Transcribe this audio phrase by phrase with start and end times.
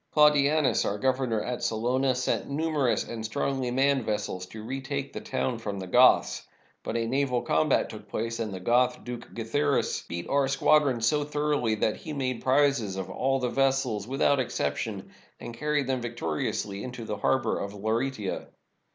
[0.15, 5.59] Claudianus, our governor at Salona, sent numerous and strongly manned vessels to retake the town
[5.59, 6.41] from the Goths.
[6.81, 11.23] But a naval combat took place, and the Goth, Duke Guiitharis, beat our squadron so
[11.23, 16.83] thoroughly that he m.ade prizes of all the vessels without exception, and carried them victoriously
[16.83, 18.47] into the harbor of Laureata.